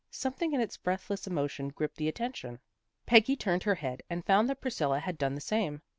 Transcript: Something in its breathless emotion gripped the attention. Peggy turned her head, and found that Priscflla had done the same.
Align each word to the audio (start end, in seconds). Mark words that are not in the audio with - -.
Something 0.09 0.53
in 0.53 0.61
its 0.61 0.77
breathless 0.77 1.27
emotion 1.27 1.67
gripped 1.69 1.97
the 1.97 2.07
attention. 2.07 2.57
Peggy 3.05 3.35
turned 3.35 3.61
her 3.65 3.75
head, 3.75 4.01
and 4.09 4.25
found 4.25 4.49
that 4.49 4.59
Priscflla 4.59 4.99
had 4.99 5.19
done 5.19 5.35
the 5.35 5.41
same. 5.41 5.83